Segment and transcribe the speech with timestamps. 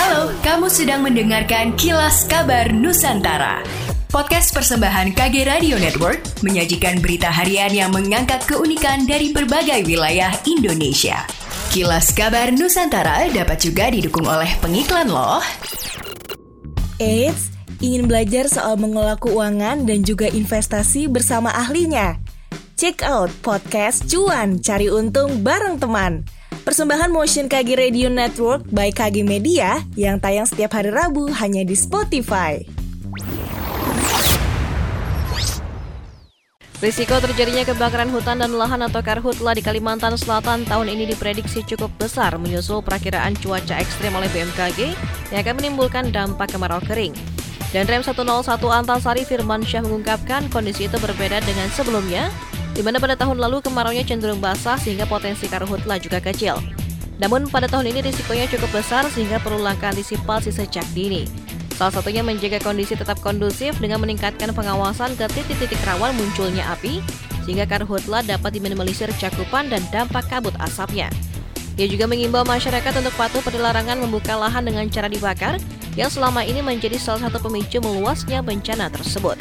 [0.00, 3.60] Halo, kamu sedang mendengarkan Kilas Kabar Nusantara.
[4.08, 11.28] Podcast persembahan KG Radio Network menyajikan berita harian yang mengangkat keunikan dari berbagai wilayah Indonesia.
[11.68, 15.44] Kilas Kabar Nusantara dapat juga didukung oleh pengiklan loh.
[16.96, 17.52] Eits,
[17.84, 22.16] ingin belajar soal mengelola keuangan dan juga investasi bersama ahlinya?
[22.80, 26.39] Check out podcast Cuan Cari Untung bareng teman.
[26.60, 31.72] Persembahan Motion KG Radio Network by KG Media yang tayang setiap hari Rabu hanya di
[31.72, 32.60] Spotify.
[36.84, 41.92] Risiko terjadinya kebakaran hutan dan lahan atau karhutla di Kalimantan Selatan tahun ini diprediksi cukup
[41.96, 44.92] besar menyusul perakiraan cuaca ekstrim oleh BMKG
[45.32, 47.16] yang akan menimbulkan dampak kemarau kering.
[47.72, 48.24] Dan Rem 101
[48.68, 52.28] Antasari Firman Syah mengungkapkan kondisi itu berbeda dengan sebelumnya,
[52.80, 56.56] di mana pada tahun lalu kemaraunya cenderung basah sehingga potensi karhutla juga kecil.
[57.20, 61.28] Namun pada tahun ini risikonya cukup besar sehingga perlu langkah antisipasi sejak dini.
[61.76, 67.04] Salah satunya menjaga kondisi tetap kondusif dengan meningkatkan pengawasan ke titik-titik rawan munculnya api,
[67.44, 71.12] sehingga karhutla dapat diminimalisir cakupan dan dampak kabut asapnya.
[71.76, 75.60] Ia juga mengimbau masyarakat untuk patuh pada larangan membuka lahan dengan cara dibakar,
[76.00, 79.36] yang selama ini menjadi salah satu pemicu meluasnya bencana tersebut.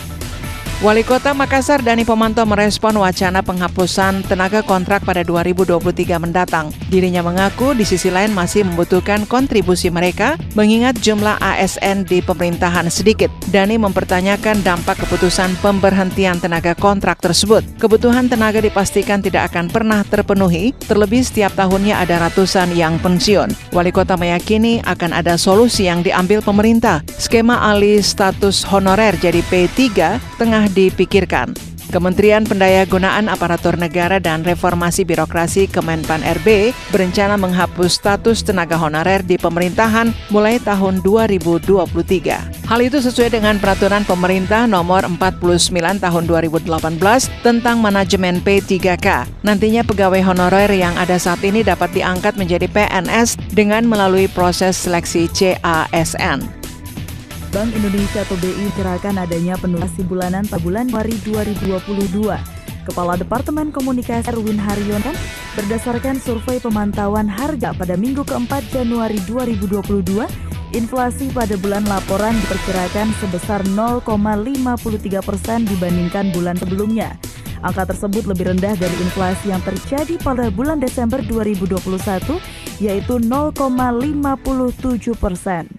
[0.80, 5.76] Wali Kota Makassar Dani Pomanto merespon wacana penghapusan tenaga kontrak pada 2023
[6.24, 6.72] mendatang.
[6.88, 13.28] Dirinya mengaku di sisi lain masih membutuhkan kontribusi mereka mengingat jumlah ASN di pemerintahan sedikit.
[13.52, 17.60] Dani mempertanyakan dampak keputusan pemberhentian tenaga kontrak tersebut.
[17.76, 23.52] Kebutuhan tenaga dipastikan tidak akan pernah terpenuhi, terlebih setiap tahunnya ada ratusan yang pensiun.
[23.76, 27.04] Wali Kota meyakini akan ada solusi yang diambil pemerintah.
[27.20, 29.76] Skema alih status honorer jadi P3
[30.40, 31.52] tengah dipikirkan.
[31.90, 39.42] Kementerian Pendayagunaan Aparatur Negara dan Reformasi Birokrasi Kemenpan RB berencana menghapus status tenaga honorer di
[39.42, 42.70] pemerintahan mulai tahun 2023.
[42.70, 46.70] Hal itu sesuai dengan peraturan pemerintah nomor 49 tahun 2018
[47.42, 49.26] tentang manajemen P3K.
[49.42, 55.26] Nantinya pegawai honorer yang ada saat ini dapat diangkat menjadi PNS dengan melalui proses seleksi
[55.34, 56.69] CASN.
[57.50, 62.60] Bank Indonesia atau BI cerahkan adanya penurunan bulanan pada bulan Januari 2022.
[62.86, 65.14] Kepala Departemen Komunikasi Erwin Haryono
[65.58, 70.26] berdasarkan survei pemantauan harga pada minggu keempat Januari 2022,
[70.78, 77.18] inflasi pada bulan laporan diperkirakan sebesar 0,53 persen dibandingkan bulan sebelumnya.
[77.66, 82.38] Angka tersebut lebih rendah dari inflasi yang terjadi pada bulan Desember 2021,
[82.80, 85.79] yaitu 0,57 persen.